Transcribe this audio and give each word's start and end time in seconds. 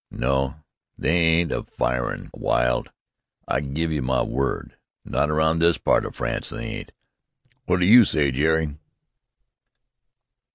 No, 0.09 0.55
they 0.97 1.15
ain't 1.15 1.51
a 1.51 1.61
firin' 1.61 2.31
wild, 2.33 2.89
I 3.47 3.59
give 3.59 3.91
you 3.91 4.01
my 4.01 4.23
word! 4.23 4.75
Not 5.05 5.29
around 5.29 5.59
this 5.59 5.77
part 5.77 6.05
o' 6.05 6.09
France 6.09 6.49
they 6.49 6.65
ain't! 6.79 6.91
Wot 7.67 7.81
do 7.81 7.85
you 7.85 8.01
s'y, 8.01 8.31
Jerry?" 8.33 8.79